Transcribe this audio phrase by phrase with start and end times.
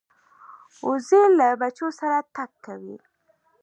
[0.87, 2.97] وزې له بچو سره تګ کوي